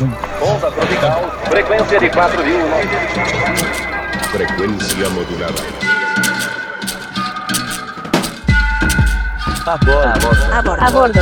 Onda 0.00 0.70
tropical, 0.70 1.30
frecuencia 1.50 2.00
de 2.00 2.10
4.1. 2.10 2.32
Frecuencia 4.32 5.08
modulada. 5.10 5.62
A 9.66 9.76
bordo. 9.76 10.02
A 10.52 10.62
bordo. 10.62 10.82
A 10.82 10.90
bordo. 10.90 11.20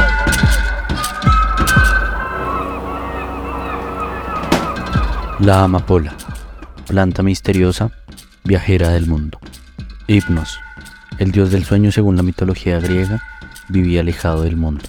La 5.40 5.64
amapola, 5.64 6.14
planta 6.86 7.22
misteriosa, 7.22 7.90
viajera 8.44 8.90
del 8.90 9.06
mundo. 9.06 9.40
Hipnos, 10.06 10.60
el 11.18 11.32
dios 11.32 11.50
del 11.50 11.64
sueño 11.64 11.90
según 11.90 12.16
la 12.16 12.22
mitología 12.22 12.78
griega, 12.78 13.22
vivía 13.68 14.02
alejado 14.02 14.42
del 14.42 14.56
mundo, 14.56 14.84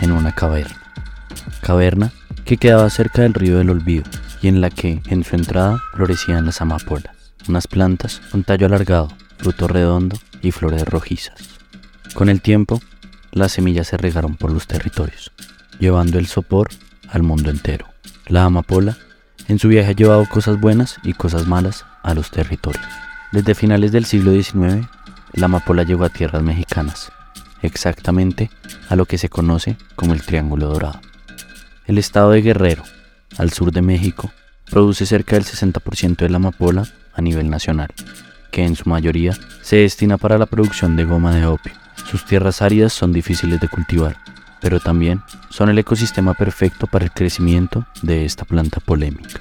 en 0.00 0.10
una 0.12 0.34
caverna. 0.34 0.76
Caverna 1.60 2.10
que 2.52 2.58
quedaba 2.58 2.90
cerca 2.90 3.22
del 3.22 3.32
río 3.32 3.56
del 3.56 3.70
olvido 3.70 4.04
y 4.42 4.48
en 4.48 4.60
la 4.60 4.68
que, 4.68 5.00
en 5.06 5.24
su 5.24 5.36
entrada, 5.36 5.80
florecían 5.94 6.44
las 6.44 6.60
amapolas, 6.60 7.32
unas 7.48 7.66
plantas 7.66 8.20
con 8.30 8.44
tallo 8.44 8.66
alargado, 8.66 9.08
fruto 9.38 9.68
redondo 9.68 10.18
y 10.42 10.50
flores 10.50 10.84
rojizas. 10.84 11.48
Con 12.12 12.28
el 12.28 12.42
tiempo, 12.42 12.82
las 13.30 13.52
semillas 13.52 13.86
se 13.86 13.96
regaron 13.96 14.36
por 14.36 14.52
los 14.52 14.66
territorios, 14.66 15.32
llevando 15.78 16.18
el 16.18 16.26
sopor 16.26 16.68
al 17.08 17.22
mundo 17.22 17.48
entero. 17.48 17.86
La 18.26 18.44
amapola 18.44 18.98
en 19.48 19.58
su 19.58 19.68
viaje 19.68 19.92
ha 19.92 19.94
llevado 19.94 20.28
cosas 20.28 20.60
buenas 20.60 20.98
y 21.04 21.14
cosas 21.14 21.46
malas 21.46 21.86
a 22.02 22.12
los 22.12 22.30
territorios. 22.30 22.84
Desde 23.32 23.54
finales 23.54 23.92
del 23.92 24.04
siglo 24.04 24.30
XIX, 24.30 24.86
la 25.32 25.46
amapola 25.46 25.84
llegó 25.84 26.04
a 26.04 26.10
tierras 26.10 26.42
mexicanas, 26.42 27.12
exactamente 27.62 28.50
a 28.90 28.96
lo 28.96 29.06
que 29.06 29.16
se 29.16 29.30
conoce 29.30 29.78
como 29.96 30.12
el 30.12 30.20
Triángulo 30.20 30.68
Dorado. 30.68 31.00
El 31.84 31.98
estado 31.98 32.30
de 32.30 32.42
Guerrero, 32.42 32.84
al 33.38 33.50
sur 33.50 33.72
de 33.72 33.82
México, 33.82 34.32
produce 34.70 35.04
cerca 35.04 35.34
del 35.34 35.44
60% 35.44 36.16
de 36.16 36.28
la 36.28 36.36
amapola 36.36 36.86
a 37.12 37.20
nivel 37.20 37.50
nacional, 37.50 37.88
que 38.52 38.64
en 38.64 38.76
su 38.76 38.88
mayoría 38.88 39.36
se 39.62 39.76
destina 39.76 40.16
para 40.16 40.38
la 40.38 40.46
producción 40.46 40.94
de 40.94 41.04
goma 41.04 41.34
de 41.34 41.44
opio. 41.44 41.72
Sus 42.08 42.24
tierras 42.24 42.62
áridas 42.62 42.92
son 42.92 43.12
difíciles 43.12 43.60
de 43.60 43.68
cultivar, 43.68 44.16
pero 44.60 44.78
también 44.78 45.22
son 45.50 45.70
el 45.70 45.78
ecosistema 45.78 46.34
perfecto 46.34 46.86
para 46.86 47.04
el 47.04 47.10
crecimiento 47.10 47.84
de 48.02 48.24
esta 48.24 48.44
planta 48.44 48.78
polémica. 48.78 49.40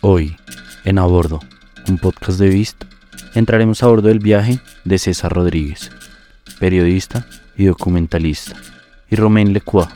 Hoy, 0.00 0.36
en 0.84 0.98
A 0.98 1.04
Bordo, 1.04 1.38
un 1.88 1.98
podcast 1.98 2.40
de 2.40 2.48
Vist, 2.48 2.84
entraremos 3.34 3.84
a 3.84 3.86
bordo 3.86 4.08
del 4.08 4.18
viaje 4.18 4.58
de 4.84 4.98
César 4.98 5.32
Rodríguez, 5.32 5.92
periodista 6.58 7.26
y 7.56 7.66
documentalista, 7.66 8.56
y 9.08 9.14
Romain 9.14 9.52
Lecoix, 9.52 9.88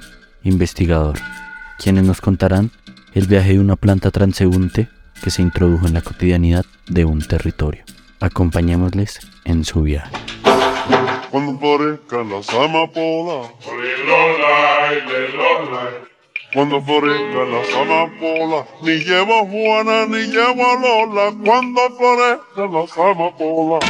investigador, 0.44 1.18
quienes 1.78 2.04
nos 2.04 2.20
contarán 2.20 2.70
el 3.14 3.26
viaje 3.26 3.52
de 3.52 3.60
una 3.60 3.76
planta 3.76 4.10
transeúnte 4.10 4.88
que 5.22 5.30
se 5.30 5.42
introdujo 5.42 5.86
en 5.86 5.94
la 5.94 6.02
cotidianidad 6.02 6.64
de 6.86 7.04
un 7.04 7.20
territorio. 7.20 7.84
Acompañémosles 8.20 9.20
en 9.44 9.64
su 9.64 9.82
viaje. 9.82 10.10
Cuando 11.30 11.58
florezcan 11.58 12.30
las 12.30 12.48
amapolas. 12.50 13.50
Cuando 16.52 16.82
florezcan 16.82 17.50
las 17.52 17.74
amapolas. 17.74 18.66
Ni 18.82 18.98
lleva 18.98 19.40
Juana 19.40 20.06
ni 20.06 20.26
lleva 20.26 20.74
Lola. 20.80 21.34
Cuando 21.44 21.80
florezcan 21.96 22.72
las 22.72 22.98
amapolas. 22.98 23.84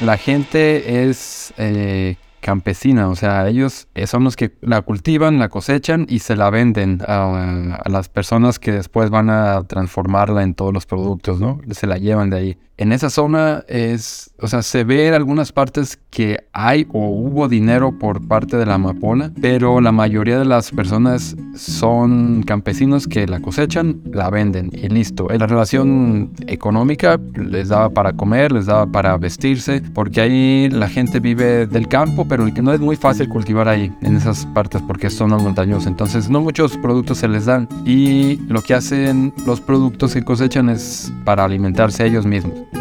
La 0.00 0.16
gente 0.16 1.08
es 1.08 1.52
eh, 1.58 2.16
campesina, 2.42 3.08
o 3.08 3.14
sea, 3.14 3.48
ellos 3.48 3.88
eh, 3.94 4.06
son 4.06 4.24
los 4.24 4.36
que 4.36 4.52
la 4.60 4.82
cultivan, 4.82 5.38
la 5.38 5.48
cosechan 5.48 6.06
y 6.08 6.18
se 6.18 6.36
la 6.36 6.50
venden 6.50 7.00
a, 7.06 7.76
a 7.76 7.88
las 7.88 8.10
personas 8.10 8.58
que 8.58 8.72
después 8.72 9.08
van 9.08 9.30
a 9.30 9.62
transformarla 9.62 10.42
en 10.42 10.54
todos 10.54 10.74
los 10.74 10.84
productos, 10.84 11.40
¿no? 11.40 11.60
Se 11.70 11.86
la 11.86 11.96
llevan 11.96 12.28
de 12.28 12.36
ahí. 12.36 12.58
En 12.82 12.90
esa 12.90 13.10
zona 13.10 13.62
es, 13.68 14.32
o 14.40 14.48
sea, 14.48 14.60
se 14.62 14.82
ve 14.82 15.06
en 15.06 15.14
algunas 15.14 15.52
partes 15.52 16.00
que 16.10 16.40
hay 16.52 16.84
o 16.92 17.10
hubo 17.10 17.46
dinero 17.48 17.96
por 17.96 18.26
parte 18.26 18.56
de 18.56 18.66
la 18.66 18.74
amapola, 18.74 19.30
pero 19.40 19.80
la 19.80 19.92
mayoría 19.92 20.36
de 20.36 20.44
las 20.44 20.72
personas 20.72 21.36
son 21.54 22.42
campesinos 22.42 23.06
que 23.06 23.28
la 23.28 23.38
cosechan, 23.38 24.00
la 24.12 24.30
venden 24.30 24.70
y 24.72 24.88
listo. 24.88 25.28
La 25.28 25.46
relación 25.46 26.32
económica 26.48 27.20
les 27.36 27.68
daba 27.68 27.90
para 27.90 28.14
comer, 28.14 28.50
les 28.50 28.66
daba 28.66 28.84
para 28.86 29.16
vestirse, 29.16 29.80
porque 29.94 30.20
ahí 30.20 30.68
la 30.68 30.88
gente 30.88 31.20
vive 31.20 31.68
del 31.68 31.86
campo, 31.86 32.26
pero 32.26 32.48
no 32.48 32.72
es 32.72 32.80
muy 32.80 32.96
fácil 32.96 33.28
cultivar 33.28 33.68
ahí, 33.68 33.92
en 34.02 34.16
esas 34.16 34.44
partes, 34.46 34.82
porque 34.82 35.08
son 35.08 35.30
montañosas. 35.30 35.86
Entonces, 35.86 36.28
no 36.28 36.40
muchos 36.40 36.76
productos 36.78 37.18
se 37.18 37.28
les 37.28 37.44
dan 37.44 37.68
y 37.86 38.38
lo 38.48 38.60
que 38.60 38.74
hacen 38.74 39.32
los 39.46 39.60
productos 39.60 40.14
que 40.14 40.24
cosechan 40.24 40.68
es 40.68 41.12
para 41.24 41.44
alimentarse 41.44 42.04
ellos 42.04 42.26
mismos. 42.26 42.71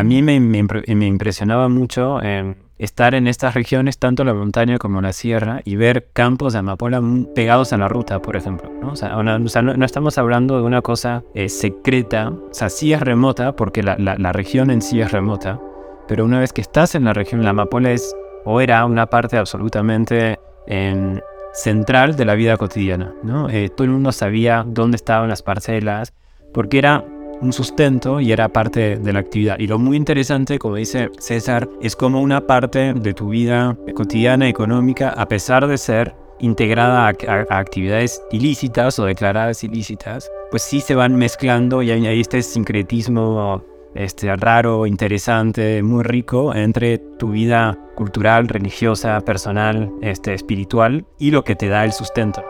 A 0.00 0.02
mí 0.02 0.22
me, 0.22 0.40
me 0.40 0.62
me 0.62 1.06
impresionaba 1.06 1.68
mucho 1.68 2.20
eh, 2.22 2.54
estar 2.78 3.14
en 3.14 3.26
estas 3.26 3.52
regiones, 3.54 3.98
tanto 3.98 4.24
la 4.24 4.32
montaña 4.32 4.78
como 4.78 5.02
la 5.02 5.12
sierra, 5.12 5.60
y 5.64 5.76
ver 5.76 6.08
campos 6.14 6.54
de 6.54 6.60
amapola 6.60 7.02
pegados 7.34 7.74
a 7.74 7.76
la 7.76 7.86
ruta, 7.86 8.22
por 8.22 8.34
ejemplo. 8.34 8.70
¿no? 8.80 8.92
O 8.92 8.96
sea, 8.96 9.18
una- 9.18 9.36
o 9.36 9.48
sea, 9.48 9.60
no, 9.60 9.76
no 9.76 9.84
estamos 9.84 10.16
hablando 10.16 10.56
de 10.56 10.62
una 10.62 10.80
cosa 10.80 11.22
eh, 11.34 11.50
secreta, 11.50 12.30
o 12.30 12.48
sea, 12.54 12.70
sí 12.70 12.94
es 12.94 13.00
remota, 13.00 13.54
porque 13.56 13.82
la, 13.82 13.96
la- 13.98 14.16
la 14.16 14.32
región 14.32 14.70
en 14.70 14.80
sí 14.80 15.00
es 15.02 15.12
remota, 15.12 15.60
pero 16.08 16.24
una 16.24 16.40
vez 16.40 16.54
que 16.54 16.62
estás 16.62 16.94
en 16.94 17.04
la 17.04 17.12
región, 17.12 17.44
la 17.44 17.50
amapola 17.50 17.90
es 17.92 18.14
o 18.46 18.62
era 18.62 18.86
una 18.86 19.04
parte 19.06 19.36
absolutamente 19.36 20.38
em, 20.66 21.20
central 21.52 22.16
de 22.16 22.24
la 22.24 22.34
vida 22.36 22.56
cotidiana. 22.56 23.12
¿no? 23.22 23.50
Eh, 23.50 23.68
todo 23.68 23.84
el 23.84 23.90
mundo 23.90 24.12
sabía 24.12 24.64
dónde 24.66 24.96
estaban 24.96 25.28
las 25.28 25.42
parcelas, 25.42 26.14
porque 26.54 26.78
era 26.78 27.04
un 27.40 27.52
sustento 27.52 28.20
y 28.20 28.32
era 28.32 28.48
parte 28.48 28.96
de 28.96 29.12
la 29.12 29.20
actividad. 29.20 29.58
Y 29.58 29.66
lo 29.66 29.78
muy 29.78 29.96
interesante, 29.96 30.58
como 30.58 30.76
dice 30.76 31.10
César, 31.18 31.68
es 31.80 31.96
como 31.96 32.20
una 32.20 32.46
parte 32.46 32.92
de 32.94 33.14
tu 33.14 33.30
vida 33.30 33.76
cotidiana, 33.94 34.48
económica, 34.48 35.10
a 35.10 35.26
pesar 35.26 35.66
de 35.66 35.78
ser 35.78 36.14
integrada 36.40 37.06
a, 37.06 37.58
actividades 37.58 38.22
ilícitas 38.30 38.98
o 38.98 39.04
declaradas 39.04 39.62
ilícitas, 39.64 40.30
pues 40.50 40.62
sí 40.62 40.80
se 40.80 40.94
van 40.94 41.14
mezclando 41.16 41.82
y 41.82 41.90
hay, 41.90 42.06
hay 42.06 42.20
este 42.20 42.42
sincretismo 42.42 43.62
este, 43.94 44.34
raro, 44.36 44.86
interesante, 44.86 45.82
muy 45.82 46.02
rico 46.02 46.54
entre 46.54 46.98
tu 46.98 47.32
vida 47.32 47.78
cultural, 47.96 48.48
religiosa, 48.48 49.20
personal, 49.20 49.92
este, 50.00 50.34
espiritual 50.34 51.04
y 51.18 51.30
lo 51.30 51.44
que 51.44 51.56
te 51.56 51.68
da 51.68 51.84
el 51.84 51.92
sustento. 51.92 52.42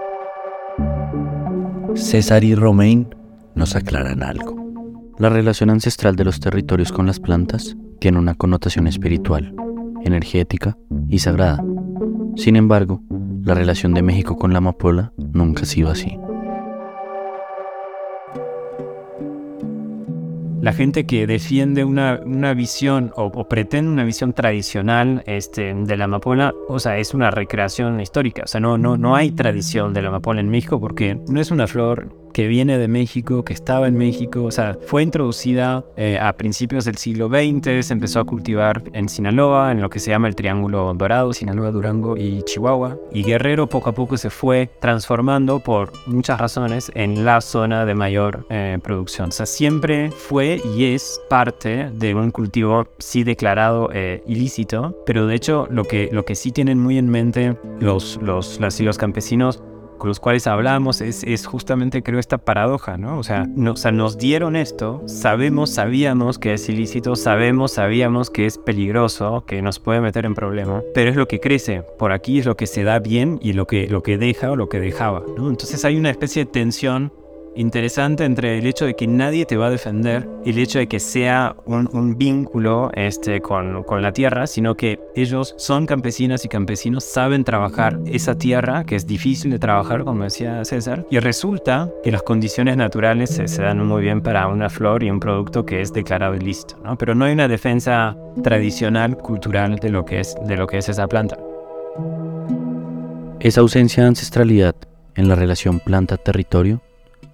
César 1.95 2.45
y 2.45 2.55
Romain 2.55 3.15
nos 3.55 3.75
aclaran 3.75 4.22
algo. 4.22 4.69
La 5.20 5.28
relación 5.28 5.69
ancestral 5.69 6.16
de 6.16 6.25
los 6.25 6.41
territorios 6.41 6.92
con 6.92 7.04
las 7.04 7.20
plantas 7.20 7.76
tiene 7.98 8.19
una 8.19 8.34
connotación 8.34 8.86
espiritual, 8.86 9.54
energética 10.03 10.78
y 11.10 11.19
sagrada. 11.19 11.62
Sin 12.36 12.56
embargo, 12.56 13.03
la 13.44 13.53
relación 13.53 13.92
de 13.92 14.00
México 14.00 14.36
con 14.36 14.53
la 14.53 14.59
amapola 14.59 15.12
nunca 15.19 15.64
ha 15.64 15.66
sido 15.66 15.91
así. 15.91 16.16
La 20.62 20.72
gente 20.72 21.04
que 21.04 21.26
defiende 21.26 21.84
una, 21.84 22.20
una 22.25 22.54
visión 22.54 23.12
o, 23.14 23.47
pretende 23.47 23.91
una 23.91 24.04
visión 24.04 24.32
tradicional 24.32 25.22
este, 25.26 25.75
de 25.75 25.97
la 25.98 26.04
amapola, 26.04 26.54
o 26.66 26.78
sea, 26.78 26.97
es 26.97 27.12
una 27.12 27.30
recreación 27.30 28.00
histórica. 28.00 28.44
O 28.44 28.47
sea, 28.47 28.60
no, 28.60 28.78
no, 28.78 28.97
no 28.97 29.16
hay 29.16 29.32
tradición 29.32 29.92
de 29.92 30.00
la 30.00 30.09
amapola 30.09 30.41
en 30.41 30.48
México 30.48 30.80
porque 30.80 31.20
no 31.28 31.42
es 31.42 31.50
una 31.50 31.66
flor 31.66 32.29
que 32.32 32.46
viene 32.46 32.78
de 32.78 32.88
México, 32.88 33.44
que 33.44 33.52
estaba 33.52 33.88
en 33.88 33.96
México, 33.96 34.44
o 34.44 34.50
sea, 34.50 34.76
fue 34.86 35.02
introducida 35.02 35.84
eh, 35.96 36.18
a 36.20 36.32
principios 36.34 36.84
del 36.84 36.96
siglo 36.96 37.28
XX, 37.28 37.86
se 37.86 37.92
empezó 37.92 38.20
a 38.20 38.24
cultivar 38.24 38.82
en 38.92 39.08
Sinaloa, 39.08 39.72
en 39.72 39.80
lo 39.80 39.91
que 39.91 39.98
se 39.98 40.10
llama 40.10 40.28
el 40.28 40.34
Triángulo 40.34 40.92
Dorado, 40.94 41.32
Sinaloa, 41.32 41.70
Durango 41.70 42.16
y 42.16 42.42
Chihuahua, 42.42 42.96
y 43.12 43.22
Guerrero 43.22 43.68
poco 43.68 43.91
a 43.91 43.92
poco 43.94 44.16
se 44.16 44.30
fue 44.30 44.71
transformando 44.80 45.60
por 45.60 45.92
muchas 46.06 46.41
razones 46.41 46.91
en 46.94 47.24
la 47.24 47.41
zona 47.41 47.84
de 47.84 47.94
mayor 47.94 48.47
eh, 48.50 48.78
producción. 48.83 49.28
O 49.30 49.33
sea, 49.33 49.47
siempre 49.47 50.10
fue 50.10 50.60
y 50.76 50.84
es 50.94 51.21
parte 51.28 51.91
de 51.94 52.15
un 52.15 52.30
cultivo 52.30 52.88
sí 52.98 53.24
declarado 53.24 53.91
eh, 53.92 54.22
ilícito, 54.26 54.97
pero 55.06 55.26
de 55.26 55.34
hecho 55.34 55.66
lo 55.71 55.84
que, 55.84 56.09
lo 56.12 56.24
que 56.24 56.34
sí 56.34 56.53
tienen 56.53 56.78
muy 56.78 56.98
en 56.98 57.09
mente 57.09 57.56
los, 57.80 58.18
los, 58.22 58.59
las- 58.60 58.80
los 58.80 58.97
campesinos 58.98 59.62
con 60.00 60.08
los 60.08 60.18
cuales 60.18 60.48
hablamos 60.48 61.00
es, 61.00 61.22
es 61.22 61.47
justamente 61.47 62.02
creo 62.02 62.18
esta 62.18 62.38
paradoja, 62.38 62.97
¿no? 62.97 63.18
O 63.18 63.22
sea, 63.22 63.47
no- 63.54 63.72
o 63.74 63.76
sea, 63.76 63.92
nos 63.92 64.18
dieron 64.18 64.56
esto, 64.56 65.02
sabemos, 65.06 65.70
sabíamos 65.70 66.38
que 66.41 66.54
es 66.54 66.68
ilícito, 66.68 67.14
sabemos, 67.14 67.72
sabíamos 67.72 68.30
que 68.30 68.47
es 68.47 68.58
peligroso, 68.58 69.44
que 69.47 69.62
nos 69.62 69.78
puede 69.78 70.00
meter 70.00 70.24
en 70.24 70.34
problemas, 70.34 70.82
pero 70.94 71.10
es 71.10 71.16
lo 71.16 71.28
que 71.28 71.38
crece, 71.38 71.82
por 71.98 72.10
aquí 72.12 72.41
es 72.41 72.47
lo 72.47 72.56
que 72.56 72.66
se 72.66 72.82
da 72.82 72.98
bien 72.98 73.38
y 73.42 73.52
lo 73.52 73.66
que, 73.66 73.86
lo 73.88 74.02
que 74.02 74.18
deja 74.18 74.50
o 74.50 74.56
lo 74.56 74.68
que 74.68 74.80
dejaba, 74.80 75.22
¿no? 75.36 75.50
Entonces 75.50 75.84
hay 75.84 75.97
una 75.97 76.10
especie 76.10 76.44
de 76.47 76.50
tensión 76.50 77.12
interesante 77.54 78.24
entre 78.24 78.58
el 78.58 78.66
hecho 78.66 78.86
de 78.86 78.94
que 78.94 79.06
nadie 79.06 79.44
te 79.44 79.56
va 79.56 79.66
a 79.66 79.70
defender 79.70 80.28
y 80.44 80.50
el 80.50 80.58
hecho 80.58 80.78
de 80.78 80.86
que 80.86 81.00
sea 81.00 81.56
un, 81.66 82.16
vínculo 82.16 82.91
este, 82.94 83.41
con, 83.41 83.84
la 84.00 84.12
tierra, 84.12 84.47
sino 84.47 84.74
que 84.76 85.00
ellos 85.14 85.54
son 85.58 85.86
campesinas 85.86 86.44
y 86.44 86.48
campesinos, 86.48 87.04
saben 87.04 87.44
trabajar 87.44 87.98
esa 88.06 88.36
tierra, 88.36 88.84
que 88.84 88.97
es 88.97 89.06
difícil 89.06 89.50
de 89.50 89.58
trabajar, 89.58 90.04
como 90.04 90.24
decía 90.24 90.64
César, 90.64 91.06
y 91.10 91.18
resulta 91.18 91.91
que 92.02 92.12
las 92.12 92.22
condiciones 92.22 92.76
naturales 92.76 93.30
se, 93.30 93.62
dan 93.62 93.86
muy 93.86 94.02
bien 94.02 94.20
para 94.20 94.47
una 94.47 94.70
flor 94.70 95.02
y 95.02 95.10
un 95.10 95.20
producto 95.20 95.64
que 95.66 95.80
es 95.80 95.92
declarado 95.92 96.34
ilícito, 96.34 96.78
¿no? 96.82 96.97
Pero 96.97 97.14
no 97.14 97.24
hay 97.24 97.32
una 97.32 97.48
defensa 97.48 98.16
tradicional, 98.42 99.16
cultural 99.16 99.76
de 99.76 99.91
lo 99.91 100.04
que 100.04 100.20
es, 100.20 100.36
de 100.47 100.56
lo 100.56 100.66
que 100.66 100.78
es 100.78 100.88
esa 100.88 101.06
planta. 101.06 101.38
Esa 103.41 103.60
ausencia 103.60 104.02
de 104.02 104.08
ancestralidad 104.08 104.74
en 105.14 105.28
la 105.28 105.34
relación 105.34 105.80
planta-territorio 105.80 106.80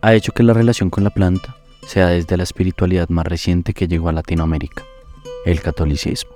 ha 0.00 0.14
hecho 0.14 0.32
que 0.32 0.42
la 0.42 0.52
relación 0.52 0.90
con 0.90 1.04
la 1.04 1.10
planta 1.10 1.56
sea 1.86 2.08
desde 2.08 2.36
la 2.36 2.42
espiritualidad 2.42 3.08
más 3.08 3.26
reciente 3.26 3.74
que 3.74 3.88
llegó 3.88 4.08
a 4.08 4.12
Latinoamérica, 4.12 4.82
el 5.44 5.60
catolicismo. 5.60 6.32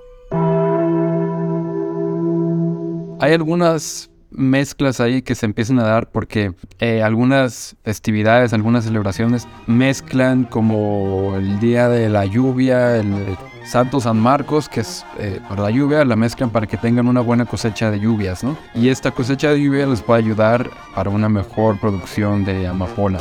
Hay 3.19 3.33
algunas 3.33 4.10
mezclas 4.31 4.99
ahí 4.99 5.21
que 5.21 5.35
se 5.35 5.45
empiezan 5.45 5.79
a 5.79 5.83
dar 5.83 6.09
porque 6.09 6.53
eh, 6.79 7.03
algunas 7.03 7.75
festividades, 7.83 8.53
algunas 8.53 8.85
celebraciones 8.85 9.47
mezclan 9.67 10.45
como 10.45 11.35
el 11.35 11.59
día 11.59 11.89
de 11.89 12.09
la 12.09 12.25
lluvia, 12.25 12.97
el 12.97 13.37
Santo 13.65 14.01
San 14.01 14.19
Marcos, 14.19 14.67
que 14.67 14.81
es 14.81 15.05
eh, 15.19 15.39
para 15.47 15.63
la 15.63 15.71
lluvia, 15.71 16.03
la 16.03 16.15
mezclan 16.15 16.49
para 16.49 16.67
que 16.67 16.77
tengan 16.77 17.07
una 17.07 17.21
buena 17.21 17.45
cosecha 17.45 17.91
de 17.91 17.99
lluvias, 17.99 18.43
¿no? 18.43 18.57
Y 18.73 18.89
esta 18.89 19.11
cosecha 19.11 19.51
de 19.51 19.61
lluvia 19.61 19.85
les 19.85 20.01
puede 20.01 20.19
ayudar 20.23 20.69
para 20.95 21.09
una 21.09 21.29
mejor 21.29 21.79
producción 21.79 22.43
de 22.43 22.67
amapola. 22.67 23.19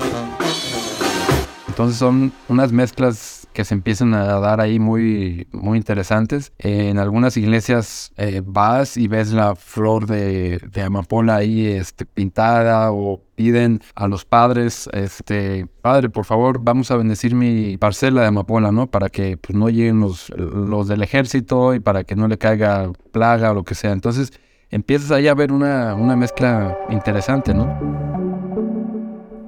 Entonces 1.68 1.98
son 1.98 2.32
unas 2.48 2.72
mezclas 2.72 3.39
que 3.52 3.64
se 3.64 3.74
empiezan 3.74 4.14
a 4.14 4.24
dar 4.40 4.60
ahí 4.60 4.78
muy, 4.78 5.48
muy 5.52 5.78
interesantes. 5.78 6.52
en 6.58 6.98
algunas 6.98 7.36
iglesias 7.36 8.12
eh, 8.16 8.42
vas 8.44 8.96
y 8.96 9.08
ves 9.08 9.32
la 9.32 9.54
flor 9.56 10.06
de, 10.06 10.58
de, 10.58 10.82
amapola 10.82 11.36
ahí 11.36 11.66
este, 11.66 12.06
pintada 12.06 12.92
o 12.92 13.20
piden 13.34 13.80
a 13.94 14.06
los 14.06 14.24
padres, 14.24 14.88
este, 14.92 15.66
padre, 15.82 16.10
por 16.10 16.24
favor, 16.24 16.60
vamos 16.62 16.90
a 16.90 16.96
bendecir 16.96 17.34
mi 17.34 17.76
parcela 17.76 18.20
de 18.22 18.28
amapola, 18.28 18.70
¿no? 18.70 18.86
Para 18.86 19.08
que 19.08 19.36
pues, 19.36 19.56
no 19.56 19.68
lleguen 19.68 20.00
los, 20.00 20.30
los 20.30 20.88
del 20.88 21.02
ejército 21.02 21.74
y 21.74 21.80
para 21.80 22.04
que 22.04 22.16
no 22.16 22.28
le 22.28 22.38
caiga 22.38 22.92
plaga 23.12 23.50
o 23.50 23.54
lo 23.54 23.64
que 23.64 23.74
sea. 23.74 23.92
Entonces 23.92 24.32
empiezas 24.70 25.10
ahí 25.10 25.26
a 25.26 25.34
ver 25.34 25.52
una, 25.52 25.94
una 25.94 26.16
mezcla 26.16 26.78
interesante, 26.90 27.54
¿no? 27.54 27.66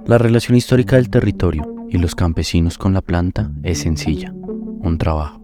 La 0.07 0.19
relación 0.19 0.57
histórica 0.57 0.97
del 0.97 1.11
territorio 1.11 1.82
y 1.93 1.99
los 1.99 2.15
campesinos 2.15 2.79
con 2.79 2.95
la 2.95 3.03
planta 3.03 3.53
es 3.63 3.81
sencilla, 3.81 4.33
un 4.33 4.97
trabajo. 4.97 5.43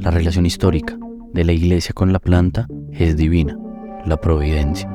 La 0.00 0.10
relación 0.10 0.44
histórica 0.44 0.98
de 1.32 1.44
la 1.44 1.52
iglesia 1.52 1.92
con 1.94 2.12
la 2.12 2.18
planta 2.18 2.66
es 2.90 3.16
divina, 3.16 3.56
la 4.04 4.20
providencia. 4.20 4.90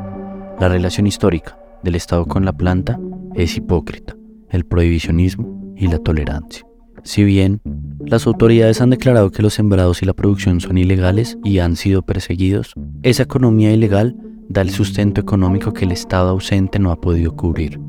La 0.59 0.68
relación 0.68 1.07
histórica 1.07 1.57
del 1.83 1.95
Estado 1.95 2.25
con 2.25 2.44
la 2.44 2.51
planta 2.51 3.00
es 3.33 3.56
hipócrita, 3.56 4.18
el 4.50 4.65
prohibicionismo 4.65 5.74
y 5.77 5.88
la 5.88 6.00
tolerancia. 6.00 6.65
Si 7.03 7.24
bien 7.24 7.62
las 8.06 8.27
autoridades 8.27 8.81
han 8.81 8.89
declarado 8.89 9.31
que 9.31 9.41
los 9.41 9.53
sembrados 9.53 10.01
y 10.01 10.06
la 10.06 10.13
producción 10.13 10.59
son 10.59 10.77
ilegales 10.77 11.38
y 11.45 11.59
han 11.59 11.77
sido 11.77 12.01
perseguidos, 12.01 12.74
esa 13.03 13.24
economía 13.24 13.71
ilegal 13.71 14.18
da 14.50 14.62
el 14.62 14.69
sustento 14.69 15.21
económico 15.21 15.71
que 15.71 15.86
el 15.86 15.94
Estado 15.94 16.31
ausente 16.31 16.77
no 16.77 16.91
ha 16.91 17.00
podido 17.00 17.38
cubrir. 17.38 17.79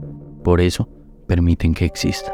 Por 0.44 0.60
eso, 0.60 0.88
permiten 1.26 1.74
que 1.74 1.86
exista 1.86 2.32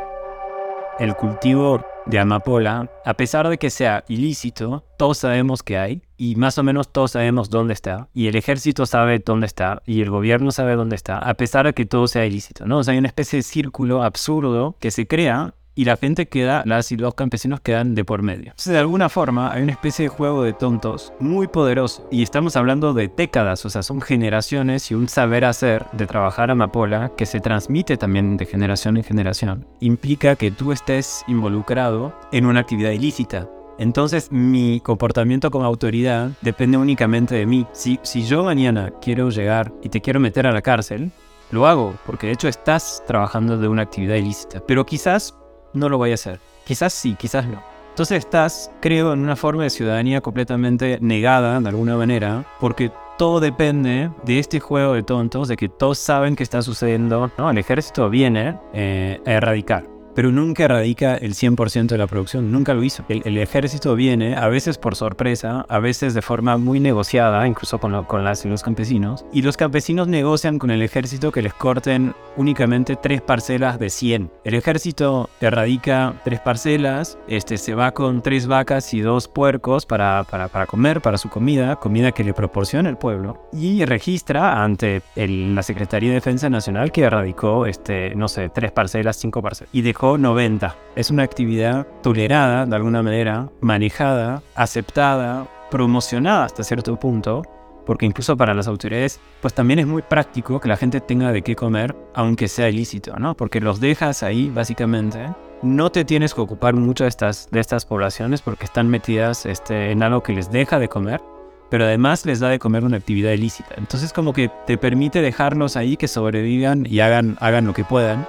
el 1.00 1.16
cultivo 1.16 1.82
de 2.04 2.18
amapola, 2.18 2.90
a 3.06 3.14
pesar 3.14 3.48
de 3.48 3.56
que 3.56 3.70
sea 3.70 4.04
ilícito, 4.08 4.84
todos 4.98 5.16
sabemos 5.16 5.62
que 5.62 5.78
hay 5.78 6.02
y 6.18 6.36
más 6.36 6.58
o 6.58 6.62
menos 6.62 6.92
todos 6.92 7.12
sabemos 7.12 7.48
dónde 7.48 7.72
está 7.72 8.08
y 8.12 8.26
el 8.26 8.36
ejército 8.36 8.84
sabe 8.84 9.18
dónde 9.18 9.46
está 9.46 9.82
y 9.86 10.02
el 10.02 10.10
gobierno 10.10 10.50
sabe 10.52 10.76
dónde 10.76 10.96
está, 10.96 11.18
a 11.18 11.34
pesar 11.34 11.64
de 11.64 11.72
que 11.72 11.86
todo 11.86 12.06
sea 12.06 12.26
ilícito, 12.26 12.66
¿no? 12.66 12.78
O 12.78 12.84
sea, 12.84 12.92
hay 12.92 12.98
una 12.98 13.08
especie 13.08 13.38
de 13.38 13.42
círculo 13.42 14.02
absurdo 14.02 14.76
que 14.78 14.90
se 14.90 15.06
crea 15.06 15.54
y 15.80 15.86
la 15.86 15.96
gente 15.96 16.26
queda, 16.26 16.62
las 16.66 16.92
y 16.92 16.98
los 16.98 17.14
campesinos 17.14 17.62
quedan 17.62 17.94
de 17.94 18.04
por 18.04 18.20
medio. 18.20 18.50
Entonces, 18.50 18.74
de 18.74 18.78
alguna 18.78 19.08
forma, 19.08 19.50
hay 19.50 19.62
una 19.62 19.72
especie 19.72 20.02
de 20.02 20.08
juego 20.10 20.42
de 20.42 20.52
tontos 20.52 21.14
muy 21.20 21.48
poderoso. 21.48 22.06
Y 22.10 22.22
estamos 22.22 22.54
hablando 22.56 22.92
de 22.92 23.08
décadas, 23.08 23.64
o 23.64 23.70
sea, 23.70 23.82
son 23.82 24.02
generaciones 24.02 24.90
y 24.90 24.94
un 24.94 25.08
saber 25.08 25.46
hacer 25.46 25.86
de 25.92 26.06
trabajar 26.06 26.50
amapola 26.50 27.12
que 27.16 27.24
se 27.24 27.40
transmite 27.40 27.96
también 27.96 28.36
de 28.36 28.44
generación 28.44 28.98
en 28.98 29.04
generación. 29.04 29.66
Implica 29.80 30.36
que 30.36 30.50
tú 30.50 30.70
estés 30.72 31.24
involucrado 31.28 32.12
en 32.30 32.44
una 32.44 32.60
actividad 32.60 32.90
ilícita. 32.90 33.48
Entonces 33.78 34.30
mi 34.30 34.80
comportamiento 34.80 35.50
como 35.50 35.64
autoridad 35.64 36.32
depende 36.42 36.76
únicamente 36.76 37.36
de 37.36 37.46
mí. 37.46 37.66
Si, 37.72 37.98
si 38.02 38.26
yo 38.26 38.44
mañana 38.44 38.92
quiero 39.00 39.30
llegar 39.30 39.72
y 39.82 39.88
te 39.88 40.02
quiero 40.02 40.20
meter 40.20 40.46
a 40.46 40.52
la 40.52 40.60
cárcel, 40.60 41.10
lo 41.50 41.66
hago, 41.66 41.94
porque 42.06 42.26
de 42.26 42.34
hecho 42.34 42.48
estás 42.48 43.02
trabajando 43.06 43.56
de 43.56 43.66
una 43.66 43.82
actividad 43.82 44.16
ilícita. 44.16 44.62
Pero 44.66 44.84
quizás 44.86 45.34
no 45.72 45.88
lo 45.88 45.98
voy 45.98 46.12
a 46.12 46.14
hacer. 46.14 46.40
Quizás 46.64 46.92
sí, 46.92 47.16
quizás 47.18 47.46
no. 47.46 47.62
Entonces 47.90 48.18
estás, 48.18 48.70
creo, 48.80 49.12
en 49.12 49.20
una 49.20 49.36
forma 49.36 49.64
de 49.64 49.70
ciudadanía 49.70 50.20
completamente 50.20 50.98
negada, 51.00 51.60
de 51.60 51.68
alguna 51.68 51.96
manera, 51.96 52.46
porque 52.60 52.90
todo 53.18 53.40
depende 53.40 54.10
de 54.24 54.38
este 54.38 54.60
juego 54.60 54.94
de 54.94 55.02
tontos, 55.02 55.48
de 55.48 55.56
que 55.56 55.68
todos 55.68 55.98
saben 55.98 56.36
qué 56.36 56.42
está 56.42 56.62
sucediendo. 56.62 57.30
¿no? 57.36 57.50
El 57.50 57.58
ejército 57.58 58.08
viene 58.08 58.56
eh, 58.72 59.20
a 59.26 59.32
erradicar 59.32 59.89
pero 60.14 60.30
nunca 60.30 60.64
erradica 60.64 61.16
el 61.16 61.34
100% 61.34 61.86
de 61.86 61.98
la 61.98 62.06
producción, 62.06 62.52
nunca 62.52 62.74
lo 62.74 62.82
hizo. 62.82 63.04
El, 63.08 63.38
ejército 63.38 63.94
viene, 63.94 64.36
a 64.36 64.48
veces 64.48 64.78
por 64.78 64.96
sorpresa, 64.96 65.64
a 65.68 65.78
veces 65.78 66.14
de 66.14 66.22
forma 66.22 66.56
muy 66.56 66.80
negociada, 66.80 67.46
incluso 67.46 67.78
con, 67.78 68.04
con 68.04 68.24
las, 68.24 68.44
los 68.44 68.62
campesinos, 68.62 69.24
y 69.32 69.42
los 69.42 69.56
campesinos 69.56 70.08
negocian 70.08 70.58
con 70.58 70.70
el 70.70 70.82
ejército 70.82 71.32
que 71.32 71.42
les 71.42 71.54
corten 71.54 72.14
únicamente 72.36 72.96
tres 72.96 73.20
parcelas 73.20 73.78
de 73.78 73.90
100. 73.90 74.30
El 74.44 74.54
ejército 74.54 75.30
erradica 75.40 76.14
tres 76.24 76.40
parcelas, 76.40 77.18
este, 77.28 77.58
se 77.58 77.74
va 77.74 77.92
con 77.92 78.22
tres 78.22 78.46
vacas 78.46 78.92
y 78.94 79.00
dos 79.00 79.28
puercos 79.28 79.86
para, 79.86 80.24
para, 80.24 80.48
para 80.48 80.66
comer, 80.66 81.00
para 81.00 81.18
su 81.18 81.28
comida, 81.28 81.76
comida 81.76 82.12
que 82.12 82.24
le 82.24 82.34
proporciona 82.34 82.88
el 82.88 82.96
pueblo, 82.96 83.48
y 83.52 83.84
registra 83.84 84.62
ante 84.62 85.02
la 85.14 85.62
Secretaría 85.62 86.10
de 86.10 86.16
Defensa 86.16 86.50
Nacional 86.50 86.92
que 86.92 87.02
erradicó, 87.02 87.66
este, 87.66 88.14
no 88.14 88.28
sé, 88.28 88.48
tres 88.48 88.72
parcelas, 88.72 89.16
cinco 89.16 89.42
parcelas, 89.42 89.70
y 89.72 89.82
dejó 90.00 90.16
90. 90.16 90.76
Es 90.96 91.10
una 91.10 91.24
actividad 91.24 91.86
tolerada, 92.02 92.64
de 92.64 92.74
alguna 92.74 93.02
manera, 93.02 93.50
manejada, 93.60 94.42
aceptada, 94.54 95.46
promocionada 95.70 96.46
hasta 96.46 96.64
cierto 96.64 96.98
punto, 96.98 97.42
porque 97.84 98.06
incluso 98.06 98.34
para 98.34 98.54
las 98.54 98.66
autoridades, 98.66 99.20
pues 99.42 99.52
también 99.52 99.78
es 99.78 99.86
muy 99.86 100.00
práctico 100.00 100.58
que 100.58 100.68
la 100.68 100.78
gente 100.78 101.02
tenga 101.02 101.32
de 101.32 101.42
qué 101.42 101.54
comer, 101.54 101.94
aunque 102.14 102.48
sea 102.48 102.70
ilícito, 102.70 103.14
¿no? 103.18 103.36
Porque 103.36 103.60
los 103.60 103.78
dejas 103.78 104.22
ahí, 104.22 104.48
básicamente. 104.48 105.34
No 105.60 105.92
te 105.92 106.06
tienes 106.06 106.32
que 106.32 106.40
ocupar 106.40 106.72
mucho 106.74 107.04
de 107.04 107.08
estas, 107.08 107.50
de 107.50 107.60
estas 107.60 107.84
poblaciones 107.84 108.40
porque 108.40 108.64
están 108.64 108.88
metidas 108.88 109.44
este, 109.44 109.90
en 109.90 110.02
algo 110.02 110.22
que 110.22 110.32
les 110.32 110.50
deja 110.50 110.78
de 110.78 110.88
comer, 110.88 111.20
pero 111.68 111.84
además 111.84 112.24
les 112.24 112.40
da 112.40 112.48
de 112.48 112.58
comer 112.58 112.84
una 112.84 112.96
actividad 112.96 113.32
ilícita. 113.32 113.74
Entonces 113.76 114.14
como 114.14 114.32
que 114.32 114.50
te 114.66 114.78
permite 114.78 115.20
dejarlos 115.20 115.76
ahí 115.76 115.98
que 115.98 116.08
sobrevivan 116.08 116.86
y 116.86 117.00
hagan, 117.00 117.36
hagan 117.38 117.66
lo 117.66 117.74
que 117.74 117.84
puedan 117.84 118.26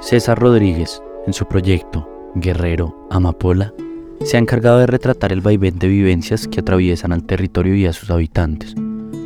César 0.00 0.38
Rodríguez, 0.38 1.02
en 1.26 1.32
su 1.32 1.46
proyecto 1.46 2.08
Guerrero 2.36 3.08
Amapola, 3.10 3.74
se 4.24 4.36
ha 4.36 4.40
encargado 4.40 4.78
de 4.78 4.86
retratar 4.86 5.32
el 5.32 5.40
vaivén 5.40 5.78
de 5.80 5.88
vivencias 5.88 6.46
que 6.46 6.60
atraviesan 6.60 7.12
al 7.12 7.24
territorio 7.24 7.74
y 7.74 7.84
a 7.84 7.92
sus 7.92 8.08
habitantes, 8.10 8.76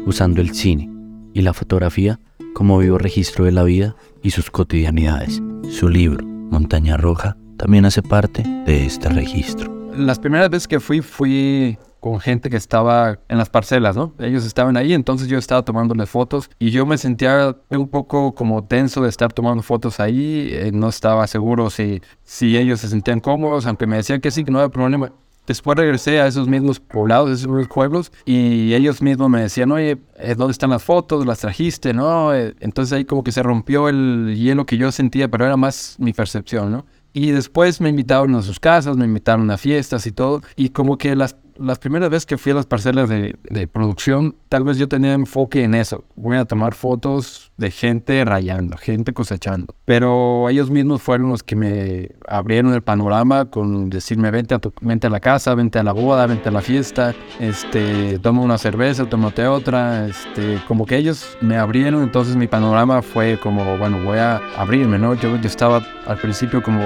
usando 0.06 0.40
el 0.40 0.54
cine 0.54 0.90
y 1.34 1.42
la 1.42 1.52
fotografía 1.52 2.20
como 2.54 2.78
vivo 2.78 2.96
registro 2.96 3.44
de 3.44 3.52
la 3.52 3.64
vida 3.64 3.96
y 4.22 4.30
sus 4.30 4.50
cotidianidades. 4.50 5.42
Su 5.70 5.90
libro, 5.90 6.24
Montaña 6.26 6.96
Roja, 6.96 7.36
también 7.58 7.84
hace 7.84 8.02
parte 8.02 8.42
de 8.42 8.86
este 8.86 9.10
registro. 9.10 9.70
Las 9.94 10.18
primeras 10.18 10.48
veces 10.48 10.68
que 10.68 10.80
fui, 10.80 11.02
fui 11.02 11.78
con 12.02 12.18
gente 12.18 12.50
que 12.50 12.56
estaba 12.56 13.20
en 13.28 13.38
las 13.38 13.48
parcelas, 13.48 13.94
¿no? 13.94 14.12
Ellos 14.18 14.44
estaban 14.44 14.76
ahí, 14.76 14.92
entonces 14.92 15.28
yo 15.28 15.38
estaba 15.38 15.62
tomándoles 15.62 16.10
fotos 16.10 16.50
y 16.58 16.72
yo 16.72 16.84
me 16.84 16.98
sentía 16.98 17.56
un 17.70 17.88
poco 17.88 18.34
como 18.34 18.64
tenso 18.64 19.02
de 19.02 19.08
estar 19.08 19.32
tomando 19.32 19.62
fotos 19.62 20.00
ahí, 20.00 20.48
eh, 20.50 20.72
no 20.74 20.88
estaba 20.88 21.24
seguro 21.28 21.70
si, 21.70 22.02
si 22.24 22.56
ellos 22.58 22.80
se 22.80 22.88
sentían 22.88 23.20
cómodos, 23.20 23.66
aunque 23.66 23.86
me 23.86 23.98
decían 23.98 24.20
que 24.20 24.32
sí, 24.32 24.42
que 24.42 24.50
no 24.50 24.58
había 24.58 24.70
problema. 24.70 25.12
Después 25.46 25.78
regresé 25.78 26.20
a 26.20 26.26
esos 26.26 26.48
mismos 26.48 26.80
poblados, 26.80 27.30
esos 27.30 27.46
mismos 27.46 27.68
pueblos, 27.68 28.10
y 28.24 28.74
ellos 28.74 29.00
mismos 29.00 29.30
me 29.30 29.40
decían, 29.40 29.70
oye, 29.70 29.98
eh, 30.16 30.34
¿dónde 30.36 30.50
están 30.50 30.70
las 30.70 30.82
fotos? 30.82 31.24
¿Las 31.24 31.38
trajiste? 31.38 31.94
¿No? 31.94 32.34
Eh, 32.34 32.56
entonces 32.58 32.92
ahí 32.94 33.04
como 33.04 33.22
que 33.22 33.30
se 33.30 33.44
rompió 33.44 33.88
el 33.88 34.34
hielo 34.36 34.66
que 34.66 34.76
yo 34.76 34.90
sentía, 34.90 35.28
pero 35.28 35.46
era 35.46 35.56
más 35.56 35.94
mi 36.00 36.12
percepción, 36.12 36.72
¿no? 36.72 36.84
Y 37.12 37.30
después 37.30 37.80
me 37.80 37.90
invitaron 37.90 38.34
a 38.34 38.42
sus 38.42 38.58
casas, 38.58 38.96
me 38.96 39.04
invitaron 39.04 39.48
a 39.52 39.58
fiestas 39.58 40.06
y 40.06 40.12
todo, 40.12 40.42
y 40.56 40.70
como 40.70 40.98
que 40.98 41.14
las 41.14 41.36
las 41.62 41.78
primeras 41.78 42.10
veces 42.10 42.26
que 42.26 42.38
fui 42.38 42.52
a 42.52 42.56
las 42.56 42.66
parcelas 42.66 43.08
de, 43.08 43.36
de, 43.44 43.68
producción, 43.68 44.36
tal 44.48 44.64
vez 44.64 44.78
yo 44.78 44.88
tenía 44.88 45.12
enfoque 45.12 45.62
en 45.62 45.74
eso. 45.74 46.04
Voy 46.16 46.36
a 46.36 46.44
tomar 46.44 46.74
fotos 46.74 47.51
de 47.62 47.70
gente 47.70 48.24
rayando, 48.24 48.76
gente 48.76 49.14
cosechando. 49.14 49.74
Pero 49.86 50.48
ellos 50.50 50.68
mismos 50.68 51.00
fueron 51.00 51.30
los 51.30 51.42
que 51.42 51.56
me 51.56 52.10
abrieron 52.28 52.74
el 52.74 52.82
panorama 52.82 53.46
con 53.46 53.88
decirme, 53.88 54.30
vente 54.30 54.54
a, 54.54 54.58
tu, 54.58 54.72
vente 54.80 55.06
a 55.06 55.10
la 55.10 55.20
casa, 55.20 55.54
vente 55.54 55.78
a 55.78 55.82
la 55.82 55.92
boda, 55.92 56.26
vente 56.26 56.48
a 56.48 56.52
la 56.52 56.60
fiesta, 56.60 57.14
este, 57.40 58.18
toma 58.18 58.42
una 58.42 58.58
cerveza, 58.58 59.06
tómate 59.06 59.46
otra. 59.46 60.08
Este, 60.08 60.60
como 60.66 60.84
que 60.84 60.96
ellos 60.96 61.38
me 61.40 61.56
abrieron, 61.56 62.02
entonces 62.02 62.36
mi 62.36 62.48
panorama 62.48 63.00
fue 63.00 63.38
como, 63.38 63.78
bueno, 63.78 64.02
voy 64.04 64.18
a 64.18 64.40
abrirme, 64.56 64.98
¿no? 64.98 65.14
Yo, 65.14 65.36
yo 65.36 65.46
estaba 65.46 65.86
al 66.06 66.18
principio 66.18 66.62
como, 66.62 66.82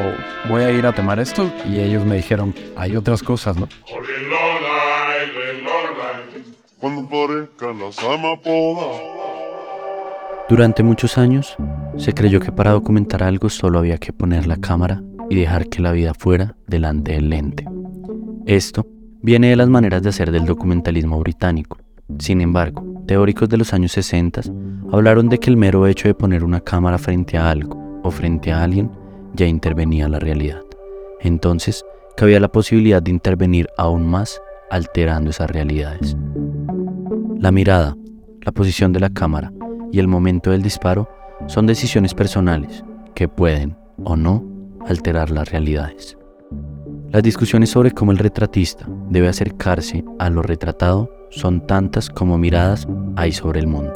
voy 0.48 0.62
a 0.62 0.70
ir 0.70 0.86
a 0.86 0.92
tomar 0.92 1.18
esto 1.18 1.50
y 1.68 1.80
ellos 1.80 2.04
me 2.04 2.16
dijeron, 2.16 2.54
hay 2.76 2.96
otras 2.96 3.22
cosas, 3.22 3.56
¿no? 3.56 3.66
Durante 10.48 10.84
muchos 10.84 11.18
años 11.18 11.56
se 11.96 12.12
creyó 12.12 12.38
que 12.38 12.52
para 12.52 12.70
documentar 12.70 13.24
algo 13.24 13.48
solo 13.48 13.80
había 13.80 13.98
que 13.98 14.12
poner 14.12 14.46
la 14.46 14.56
cámara 14.56 15.02
y 15.28 15.34
dejar 15.34 15.68
que 15.68 15.82
la 15.82 15.90
vida 15.90 16.14
fuera 16.14 16.54
delante 16.68 17.12
del 17.12 17.30
lente. 17.30 17.66
Esto 18.46 18.86
viene 19.22 19.50
de 19.50 19.56
las 19.56 19.68
maneras 19.68 20.02
de 20.02 20.10
hacer 20.10 20.30
del 20.30 20.46
documentalismo 20.46 21.18
británico. 21.18 21.78
Sin 22.20 22.40
embargo, 22.40 22.84
teóricos 23.08 23.48
de 23.48 23.56
los 23.56 23.72
años 23.74 23.90
60 23.90 24.42
hablaron 24.92 25.28
de 25.28 25.38
que 25.38 25.50
el 25.50 25.56
mero 25.56 25.84
hecho 25.88 26.06
de 26.06 26.14
poner 26.14 26.44
una 26.44 26.60
cámara 26.60 26.96
frente 26.96 27.36
a 27.36 27.50
algo 27.50 28.00
o 28.04 28.12
frente 28.12 28.52
a 28.52 28.62
alguien 28.62 28.88
ya 29.34 29.46
intervenía 29.46 30.08
la 30.08 30.20
realidad. 30.20 30.60
Entonces, 31.22 31.84
cabía 32.16 32.38
la 32.38 32.52
posibilidad 32.52 33.02
de 33.02 33.10
intervenir 33.10 33.68
aún 33.76 34.06
más 34.06 34.40
alterando 34.70 35.30
esas 35.30 35.50
realidades. 35.50 36.16
La 37.36 37.50
mirada, 37.50 37.96
la 38.42 38.52
posición 38.52 38.92
de 38.92 39.00
la 39.00 39.10
cámara 39.10 39.52
y 39.92 39.98
el 39.98 40.08
momento 40.08 40.50
del 40.50 40.62
disparo 40.62 41.08
son 41.46 41.66
decisiones 41.66 42.14
personales 42.14 42.84
que 43.14 43.28
pueden 43.28 43.76
o 44.04 44.16
no 44.16 44.44
alterar 44.86 45.30
las 45.30 45.50
realidades. 45.50 46.16
Las 47.10 47.22
discusiones 47.22 47.70
sobre 47.70 47.92
cómo 47.92 48.12
el 48.12 48.18
retratista 48.18 48.86
debe 49.10 49.28
acercarse 49.28 50.04
a 50.18 50.28
lo 50.28 50.42
retratado 50.42 51.10
son 51.30 51.66
tantas 51.66 52.10
como 52.10 52.38
miradas 52.38 52.86
hay 53.16 53.32
sobre 53.32 53.60
el 53.60 53.66
mundo. 53.66 53.92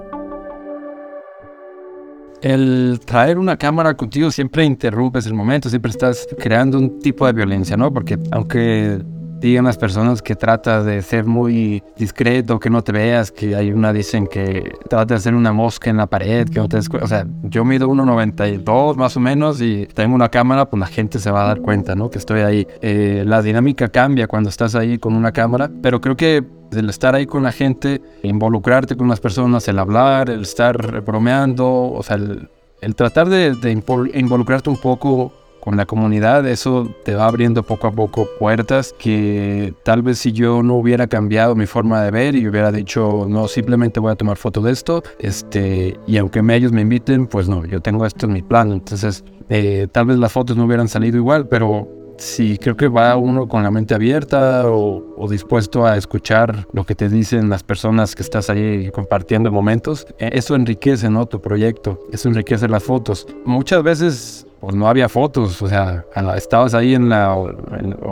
El 2.42 3.00
traer 3.04 3.38
una 3.38 3.56
cámara 3.56 3.94
contigo 3.94 4.30
siempre 4.30 4.64
interrumpes 4.64 5.26
el 5.26 5.34
momento, 5.34 5.68
siempre 5.68 5.90
estás 5.90 6.26
creando 6.38 6.78
un 6.78 6.98
tipo 6.98 7.26
de 7.26 7.34
violencia, 7.34 7.76
¿no? 7.76 7.92
Porque 7.92 8.18
aunque 8.30 9.02
digan 9.40 9.64
las 9.64 9.78
personas 9.78 10.22
que 10.22 10.36
trata 10.36 10.82
de 10.82 11.02
ser 11.02 11.24
muy 11.24 11.82
discreto, 11.96 12.60
que 12.60 12.70
no 12.70 12.82
te 12.82 12.92
veas, 12.92 13.32
que 13.32 13.56
hay 13.56 13.72
una 13.72 13.92
dicen 13.92 14.26
que 14.26 14.72
trata 14.88 15.06
de 15.06 15.14
hacer 15.14 15.34
una 15.34 15.52
mosca 15.52 15.90
en 15.90 15.96
la 15.96 16.06
pared, 16.06 16.48
que 16.48 16.60
no 16.60 16.68
te 16.68 16.78
O 16.78 17.06
sea, 17.06 17.26
yo 17.42 17.64
mido 17.64 17.88
1,92 17.88 18.96
más 18.96 19.16
o 19.16 19.20
menos 19.20 19.60
y 19.60 19.86
tengo 19.86 20.14
una 20.14 20.28
cámara, 20.28 20.68
pues 20.68 20.80
la 20.80 20.86
gente 20.86 21.18
se 21.18 21.30
va 21.30 21.44
a 21.44 21.46
dar 21.48 21.60
cuenta, 21.60 21.94
¿no? 21.94 22.10
Que 22.10 22.18
estoy 22.18 22.40
ahí. 22.40 22.66
Eh, 22.82 23.24
la 23.26 23.42
dinámica 23.42 23.88
cambia 23.88 24.26
cuando 24.26 24.48
estás 24.50 24.74
ahí 24.74 24.98
con 24.98 25.14
una 25.14 25.32
cámara, 25.32 25.70
pero 25.82 26.00
creo 26.00 26.16
que 26.16 26.44
el 26.72 26.88
estar 26.88 27.14
ahí 27.14 27.26
con 27.26 27.42
la 27.42 27.52
gente, 27.52 28.00
involucrarte 28.22 28.96
con 28.96 29.08
las 29.08 29.20
personas, 29.20 29.66
el 29.68 29.78
hablar, 29.78 30.30
el 30.30 30.42
estar 30.42 31.00
bromeando, 31.00 31.66
o 31.66 32.02
sea, 32.02 32.16
el, 32.16 32.94
tratar 32.94 33.28
de, 33.28 33.54
de 33.54 33.72
involucrarte 33.72 34.70
un 34.70 34.76
poco 34.76 35.32
con 35.60 35.76
la 35.76 35.86
comunidad, 35.86 36.46
eso 36.46 36.88
te 37.04 37.14
va 37.14 37.26
abriendo 37.26 37.62
poco 37.62 37.86
a 37.86 37.92
poco 37.92 38.28
puertas 38.38 38.94
que 38.98 39.74
tal 39.82 40.02
vez 40.02 40.18
si 40.18 40.32
yo 40.32 40.62
no 40.62 40.74
hubiera 40.74 41.06
cambiado 41.06 41.54
mi 41.54 41.66
forma 41.66 42.02
de 42.02 42.10
ver 42.10 42.34
y 42.34 42.48
hubiera 42.48 42.72
dicho, 42.72 43.26
no, 43.28 43.46
simplemente 43.48 44.00
voy 44.00 44.12
a 44.12 44.16
tomar 44.16 44.36
foto 44.36 44.60
de 44.60 44.72
esto, 44.72 45.02
este, 45.18 45.98
y 46.06 46.16
aunque 46.16 46.40
ellos 46.50 46.72
me 46.72 46.80
inviten, 46.80 47.26
pues 47.26 47.48
no, 47.48 47.64
yo 47.64 47.80
tengo 47.80 48.06
esto 48.06 48.26
en 48.26 48.32
mi 48.32 48.42
plan, 48.42 48.72
entonces 48.72 49.24
eh, 49.48 49.86
tal 49.92 50.06
vez 50.06 50.18
las 50.18 50.32
fotos 50.32 50.56
no 50.56 50.64
hubieran 50.64 50.88
salido 50.88 51.16
igual, 51.16 51.48
pero 51.48 51.88
si 52.20 52.58
creo 52.58 52.76
que 52.76 52.88
va 52.88 53.16
uno 53.16 53.48
con 53.48 53.62
la 53.62 53.70
mente 53.70 53.94
abierta 53.94 54.64
o, 54.66 55.26
dispuesto 55.28 55.86
a 55.86 55.96
escuchar 55.96 56.66
lo 56.72 56.84
que 56.84 56.94
te 56.94 57.08
dicen 57.08 57.48
las 57.48 57.62
personas 57.62 58.14
que 58.14 58.22
estás 58.22 58.50
ahí 58.50 58.90
compartiendo 58.90 59.50
momentos, 59.50 60.06
eh, 60.18 60.30
eso 60.32 60.54
enriquece, 60.54 61.08
¿no? 61.08 61.26
Tu 61.26 61.40
proyecto, 61.40 62.00
eso 62.12 62.28
enriquece 62.28 62.68
las 62.68 62.82
fotos. 62.82 63.26
Muchas 63.44 63.82
veces 63.82 64.46
pues 64.60 64.76
no 64.76 64.88
había 64.88 65.08
fotos, 65.08 65.62
o 65.62 65.68
sea, 65.68 66.04
estabas 66.36 66.74
ahí 66.74 66.94
en 66.94 67.08
la, 67.08 67.34
o 67.34 67.48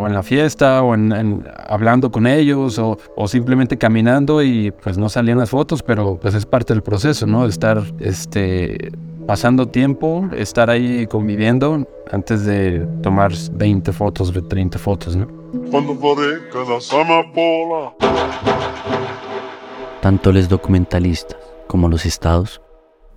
en 0.07 0.15
la 0.15 0.23
fiesta 0.23 0.83
o 0.83 0.95
en, 0.95 1.47
hablando 1.67 2.11
con 2.11 2.27
ellos 2.27 2.79
o, 2.79 2.97
o, 3.17 3.29
simplemente 3.29 3.77
caminando 3.77 4.43
y 4.43 4.71
pues 4.71 4.97
no 4.97 5.11
salían 5.11 5.39
las 5.39 5.51
fotos, 5.51 5.83
pero 5.83 6.19
pues 6.19 6.35
es 6.35 6.47
parte 6.47 6.73
del 6.73 6.83
proceso, 6.83 7.27
¿no? 7.27 7.43
De 7.43 7.51
estar 7.51 7.83
este, 8.01 8.91
pasando 9.27 9.69
tiempo, 9.69 10.27
estar 10.35 10.71
ahí 10.71 11.07
conviviendo 11.07 11.87
antes 12.11 12.47
de 12.47 12.87
tomar 13.03 13.33
20 13.53 13.93
fotos, 13.93 14.33
30 14.49 14.79
fotos, 14.79 15.17
¿no? 15.17 15.29
Tanto 20.01 20.33
los 20.33 20.49
documentalistas 20.49 21.37
como 21.67 21.91
los 21.91 22.07
estados 22.07 22.63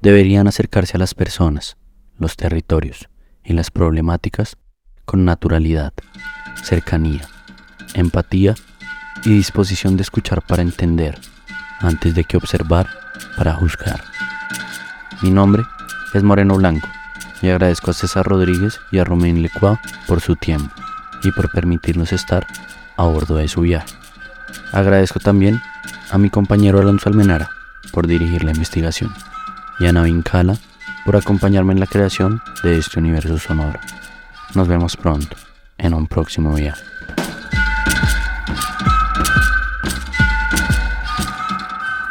deberían 0.02 0.48
acercarse 0.48 0.98
a 0.98 1.00
las 1.00 1.14
personas, 1.14 1.78
los 2.18 2.36
territorios 2.36 3.11
y 3.44 3.54
las 3.54 3.72
problemáticas 3.72 4.58
con 5.06 5.26
naturalidad, 5.26 5.94
cercanía, 6.64 7.28
empatía 7.94 8.56
y 9.24 9.30
disposición 9.30 9.98
de 9.98 10.04
escuchar 10.04 10.42
para 10.42 10.62
entender, 10.62 11.20
antes 11.80 12.16
de 12.16 12.24
que 12.24 12.38
observar 12.38 12.88
para 13.38 13.54
juzgar. 13.54 14.04
Mi 15.22 15.30
nombre 15.30 15.64
es 16.14 16.24
Moreno 16.24 16.56
Blanco 16.56 16.88
y 17.42 17.50
agradezco 17.50 17.92
a 17.92 17.94
César 17.94 18.26
Rodríguez 18.26 18.80
y 18.92 19.00
a 19.00 19.04
Romén 19.04 19.42
Lecua 19.42 19.80
por 20.08 20.22
su 20.22 20.36
tiempo 20.36 20.74
y 21.24 21.32
por 21.32 21.52
permitirnos 21.52 22.14
estar 22.14 22.48
a 22.98 23.04
bordo 23.04 23.36
de 23.36 23.48
su 23.48 23.62
viaje. 23.62 23.94
Agradezco 24.72 25.20
también 25.20 25.62
a 26.12 26.18
mi 26.18 26.30
compañero 26.30 26.80
Alonso 26.80 27.10
Almenara 27.10 27.50
por 27.92 28.08
dirigir 28.08 28.44
la 28.44 28.52
investigación 28.52 29.14
y 29.80 29.88
a 29.88 29.92
Navin 29.92 30.22
Kala 30.22 30.58
por 31.06 31.16
acompañarme 31.16 31.74
en 31.74 31.80
la 31.80 31.88
creación 31.88 32.42
de 32.64 32.78
este 32.78 33.00
universo 33.00 33.38
sonoro. 33.38 33.80
Nos 34.54 34.68
vemos 34.68 34.98
pronto 34.98 35.36
en 35.78 35.94
un 35.94 36.08
próximo 36.08 36.54
viaje. 36.54 36.84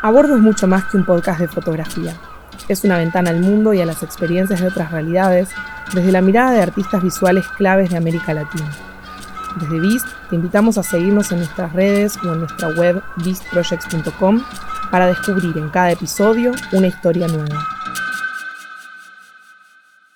A 0.02 0.11
bordo 0.11 0.35
es 0.35 0.40
mucho 0.40 0.66
más 0.66 0.85
que 0.85 0.97
un 0.97 1.04
podcast 1.04 1.40
de 1.40 1.49
fotografía. 1.49 2.14
Es 2.68 2.85
una 2.85 2.97
ventana 2.97 3.30
al 3.30 3.40
mundo 3.40 3.75
y 3.75 3.80
a 3.80 3.87
las 3.87 4.02
experiencias 4.02 4.61
de 4.61 4.68
otras 4.68 4.90
realidades 4.92 5.50
desde 5.92 6.12
la 6.12 6.23
mirada 6.23 6.52
de 6.52 6.62
artistas 6.62 7.02
visuales 7.02 7.47
claves 7.49 7.90
de 7.90 7.99
América 7.99 8.32
Latina. 8.32 8.70
Desde 9.61 9.80
Beast 9.80 10.06
te 10.30 10.37
invitamos 10.37 10.78
a 10.78 10.82
seguirnos 10.82 11.32
en 11.32 11.38
nuestras 11.38 11.73
redes 11.73 12.16
o 12.25 12.32
en 12.32 12.40
nuestra 12.40 12.68
web 12.68 13.02
beastprojects.com 13.16 14.42
para 14.90 15.06
descubrir 15.06 15.59
en 15.59 15.68
cada 15.68 15.92
episodio 15.92 16.52
una 16.73 16.87
historia 16.87 17.26
nueva. 17.28 17.79